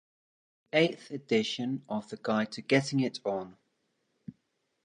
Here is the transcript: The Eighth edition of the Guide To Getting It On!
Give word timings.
The 0.71 0.77
Eighth 0.79 1.11
edition 1.11 1.85
of 1.87 2.09
the 2.09 2.17
Guide 2.19 2.53
To 2.53 2.63
Getting 2.63 3.01
It 3.01 3.19
On! 3.23 3.55